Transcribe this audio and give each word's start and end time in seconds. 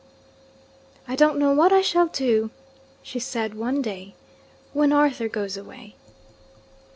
'I 1.07 1.15
don't 1.15 1.37
know 1.37 1.53
what 1.53 1.71
I 1.71 1.81
shall 1.81 2.07
do,' 2.07 2.49
she 3.03 3.19
said 3.19 3.53
one 3.53 3.83
day, 3.83 4.15
'when 4.73 4.91
Arthur 4.91 5.29
goes 5.29 5.55
away.' 5.57 5.95